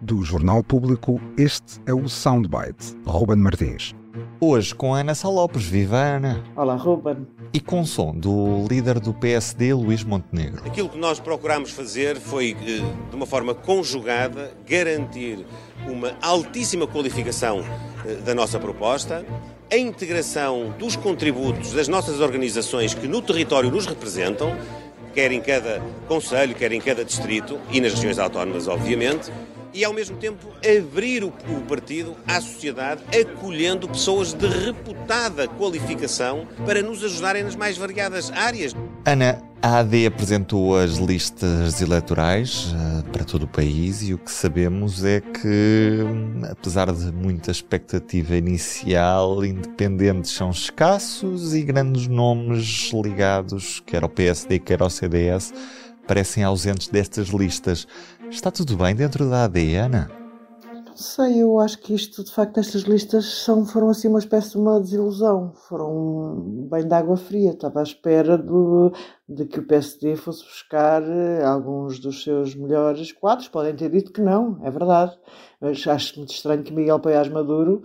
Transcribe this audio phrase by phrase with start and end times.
[0.00, 2.96] Do Jornal Público, este é o Soundbite.
[3.04, 3.94] Ruben Martins.
[4.40, 5.64] Hoje com Ana Salopes.
[5.64, 6.42] Viva Ana!
[6.56, 7.26] Olá, Ruben.
[7.52, 10.62] E com som do líder do PSD, Luís Montenegro.
[10.64, 12.80] Aquilo que nós procurámos fazer foi, eh,
[13.10, 15.44] de uma forma conjugada, garantir
[15.86, 17.62] uma altíssima qualificação
[18.06, 19.26] eh, da nossa proposta,
[19.70, 24.56] a integração dos contributos das nossas organizações que no território nos representam,
[25.12, 29.30] quer em cada conselho, quer em cada distrito e nas regiões autónomas, obviamente,
[29.76, 36.48] e, ao mesmo tempo, abrir o, o, partido à sociedade, acolhendo pessoas de reputada qualificação
[36.64, 38.74] para nos ajudarem nas mais variadas áreas.
[39.04, 44.30] Ana, a AD apresentou as listas eleitorais uh, para todo o país e o que
[44.30, 45.98] sabemos é que,
[46.50, 54.58] apesar de muita expectativa inicial, independentes são escassos e grandes nomes ligados, quer ao PSD,
[54.58, 55.52] quer ao CDS,
[56.06, 57.86] parecem ausentes destas listas.
[58.30, 60.10] Está tudo bem dentro da AD, Ana?
[60.96, 64.52] Não sei, eu acho que isto, de facto, estas listas são, foram assim uma espécie
[64.52, 65.52] de uma desilusão.
[65.68, 66.40] Foram
[66.70, 67.50] bem de água fria.
[67.50, 68.90] Estava à espera do,
[69.28, 73.46] de que o PSD fosse buscar eh, alguns dos seus melhores quadros.
[73.46, 75.12] Podem ter dito que não, é verdade.
[75.60, 77.82] Mas acho muito estranho que Miguel Paiás Maduro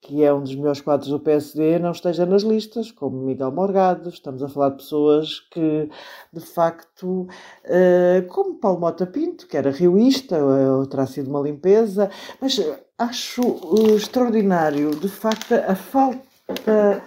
[0.00, 4.08] que é um dos melhores quadros do PSD, não esteja nas listas, como Miguel Morgado.
[4.08, 5.90] Estamos a falar de pessoas que,
[6.32, 7.28] de facto,
[7.66, 12.58] uh, como Paulo Mota Pinto, que era rioísta, ou terá sido uma limpeza, mas
[12.98, 17.02] acho uh, extraordinário, de facto, a falta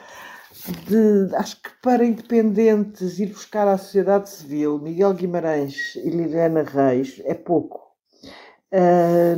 [0.87, 1.35] de.
[1.35, 7.33] Acho que para independentes ir buscar à sociedade civil Miguel Guimarães e Liliana Reis é
[7.33, 7.81] pouco.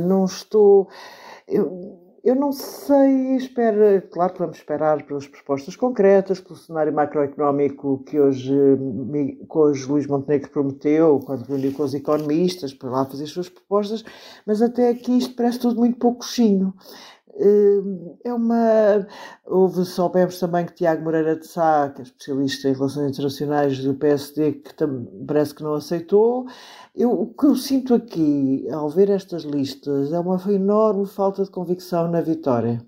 [0.06, 0.88] Não estou.
[1.46, 8.02] Eu, eu não sei, espero, claro que vamos esperar pelas propostas concretas, pelo cenário macroeconómico
[8.02, 8.52] que hoje,
[9.48, 13.48] que hoje Luís Montenegro prometeu, quando reuniu com os economistas para lá fazer as suas
[13.48, 14.04] propostas,
[14.44, 16.74] mas até aqui isto parece tudo muito pouco coxinho.
[18.24, 19.06] É uma.
[19.44, 23.94] Houve, soubemos também que Tiago Moreira de Sá, que é especialista em relações internacionais do
[23.94, 24.74] PSD, que
[25.26, 26.46] parece que não aceitou.
[26.94, 31.50] Eu, o que eu sinto aqui, ao ver estas listas, é uma enorme falta de
[31.50, 32.80] convicção na vitória.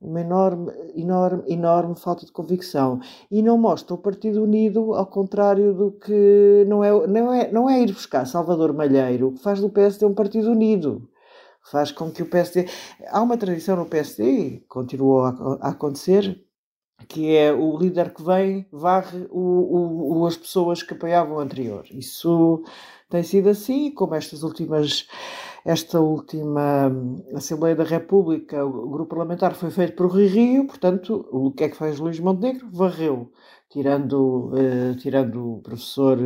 [0.00, 3.00] Uma enorme, enorme, enorme falta de convicção.
[3.30, 6.66] E não mostra o Partido Unido, ao contrário do que.
[6.68, 10.04] Não é, não é, não é ir buscar Salvador Malheiro, o que faz do PSD
[10.04, 11.08] um Partido Unido
[11.70, 12.66] faz com que o PSD.
[13.08, 16.44] Há uma tradição no PSD, continuou a, acontecer,
[17.08, 21.84] que é o líder que vem varre o, o, as pessoas que apoiavam o anterior.
[21.90, 22.62] Isso
[23.08, 25.08] tem sido assim, como estas últimas,
[25.64, 26.92] esta última
[27.34, 31.68] Assembleia da República, o grupo parlamentar foi feito por Rui Rio, portanto, o que é
[31.68, 32.68] que faz Luís Montenegro?
[32.70, 33.32] Varreu,
[33.70, 36.18] tirando, eh, tirando o professor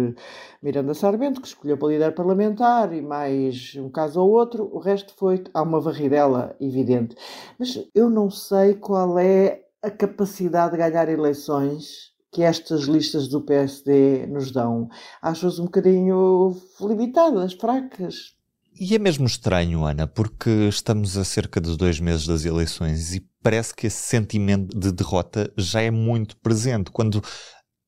[0.62, 5.15] Miranda Sarmento, que escolheu para líder parlamentar, e mais um caso ou outro, o resto
[5.16, 7.15] foi, há uma varridela evidente.
[7.59, 13.43] Mas eu não sei qual é a capacidade de ganhar eleições que estas listas do
[13.43, 14.88] PSD nos dão,
[15.22, 18.34] acho-as um bocadinho limitadas, fracas.
[18.76, 23.24] E é mesmo estranho, Ana, porque estamos a cerca de dois meses das eleições e
[23.40, 26.90] parece que esse sentimento de derrota já é muito presente.
[26.90, 27.22] Quando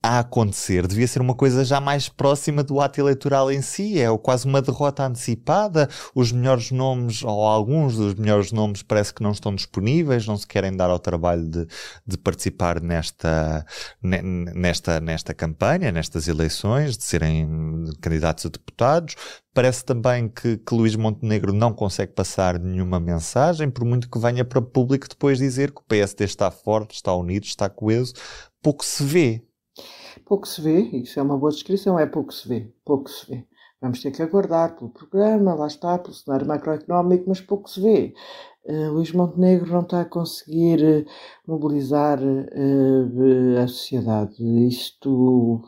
[0.07, 4.07] a acontecer devia ser uma coisa já mais próxima do ato eleitoral em si, é
[4.19, 5.89] quase uma derrota antecipada.
[6.15, 10.47] Os melhores nomes, ou alguns dos melhores nomes, parece que não estão disponíveis, não se
[10.47, 11.67] querem dar ao trabalho de,
[12.07, 13.67] de participar nesta,
[14.01, 19.17] nesta, nesta campanha, nestas eleições, de serem candidatos a deputados.
[19.53, 24.45] Parece também que, que Luís Montenegro não consegue passar nenhuma mensagem, por muito que venha
[24.45, 28.15] para o público depois dizer que o PSD está forte, está unido, está coeso.
[28.63, 29.43] Pouco se vê
[30.27, 33.47] Pouco se vê, isso é uma boa descrição, é pouco se vê, pouco se vê.
[33.81, 38.13] Vamos ter que aguardar pelo programa, lá está, pelo cenário macroeconómico, mas pouco se vê.
[38.69, 41.05] Uh, Luís Montenegro não está a conseguir uh,
[41.47, 44.35] mobilizar uh, a sociedade.
[44.67, 45.63] Isto.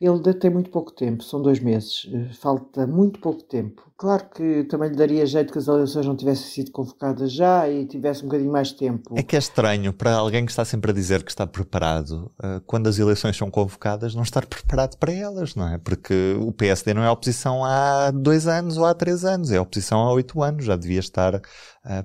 [0.00, 2.08] Ele tem muito pouco tempo, são dois meses,
[2.40, 3.82] falta muito pouco tempo.
[3.98, 7.84] Claro que também lhe daria jeito que as eleições não tivessem sido convocadas já e
[7.84, 9.12] tivesse um bocadinho mais tempo.
[9.14, 12.30] É que é estranho para alguém que está sempre a dizer que está preparado,
[12.64, 15.76] quando as eleições são convocadas, não estar preparado para elas, não é?
[15.76, 20.00] Porque o PSD não é oposição há dois anos ou há três anos, é oposição
[20.00, 21.42] há oito anos, já devia estar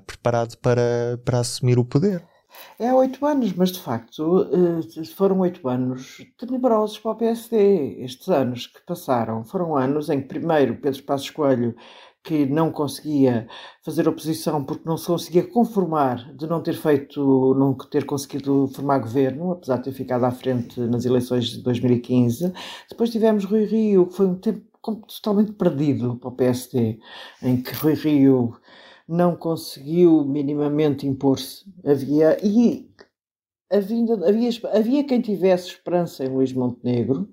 [0.04, 2.24] preparado para, para assumir o poder.
[2.78, 8.02] É oito anos, mas de facto eh, foram oito anos tenebrosos para o PSD.
[8.04, 11.74] Estes anos que passaram foram anos em que, primeiro, Pedro Passos Coelho
[12.24, 13.46] que não conseguia
[13.82, 18.98] fazer oposição porque não se conseguia conformar de não ter feito, não ter conseguido formar
[18.98, 22.50] governo, apesar de ter ficado à frente nas eleições de 2015.
[22.88, 24.64] Depois tivemos Rui Rio, que foi um tempo
[25.06, 26.98] totalmente perdido para o PSD,
[27.42, 28.56] em que Rui Rio
[29.08, 31.64] não conseguiu minimamente impor-se.
[31.84, 32.90] Havia e
[33.70, 37.28] havia, havia, havia quem tivesse esperança em Luís Montenegro,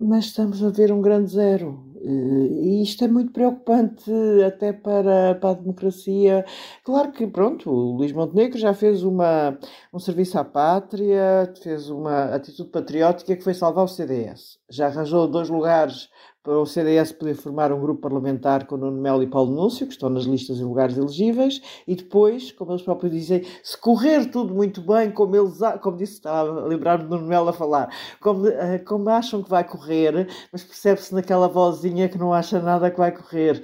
[0.00, 1.84] mas estamos a ver um grande zero.
[2.00, 4.10] E isto é muito preocupante
[4.46, 6.44] até para, para a democracia.
[6.84, 9.58] Claro que, pronto, o Luís Montenegro já fez uma,
[9.92, 14.58] um serviço à pátria, fez uma atitude patriótica que foi salvar o CDS.
[14.70, 16.08] Já arranjou dois lugares
[16.42, 19.92] para o CDS poder formar um grupo parlamentar com Nuno Melo e Paulo Núncio, que
[19.92, 24.54] estão nas listas em lugares elegíveis, e depois, como eles próprios dizem, se correr tudo
[24.54, 27.90] muito bem, como eles, como disse, estava a lembrar-me de Nuno Melo a falar,
[28.20, 32.90] como, eh, como acham que vai correr, mas percebe-se naquela vozinha que não acha nada
[32.90, 33.62] que vai correr.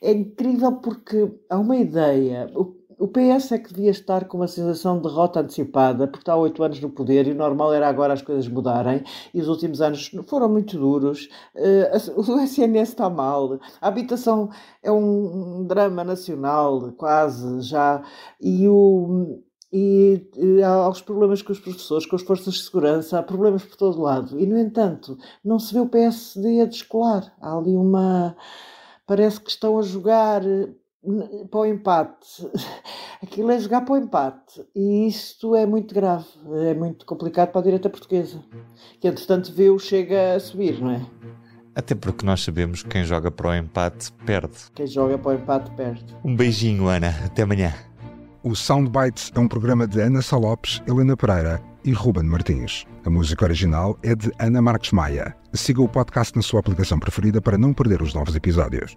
[0.00, 4.96] É incrível porque há uma ideia, o PS é que devia estar com uma sensação
[4.96, 8.12] de derrota antecipada, porque está há oito anos no poder e o normal era agora
[8.12, 13.60] as coisas mudarem, e os últimos anos foram muito duros, uh, o SNS está mal,
[13.80, 14.50] a habitação
[14.82, 18.02] é um drama nacional, quase já,
[18.40, 19.44] e o.
[19.70, 23.62] E, e há os problemas com os professores, com as forças de segurança, há problemas
[23.62, 24.40] por todo lado.
[24.40, 27.34] E, no entanto, não se vê o PSD a descolar.
[27.38, 28.34] Há ali uma.
[29.06, 30.40] Parece que estão a jogar
[31.50, 32.48] para o empate.
[33.22, 34.64] Aquilo é jogar para o empate.
[34.74, 36.26] E isto é muito grave,
[36.66, 38.42] é muito complicado para a direita portuguesa.
[39.00, 41.06] Que entretanto vê o chega a subir, não é?
[41.74, 44.56] Até porque nós sabemos que quem joga para o empate perde.
[44.74, 46.16] Quem joga para o empate perde.
[46.24, 47.14] Um beijinho, Ana.
[47.24, 47.72] Até amanhã.
[48.42, 52.84] O Soundbites é um programa de Ana Salopes, Helena Pereira e Ruben Martins.
[53.04, 55.36] A música original é de Ana Marques Maia.
[55.52, 58.96] Siga o podcast na sua aplicação preferida para não perder os novos episódios.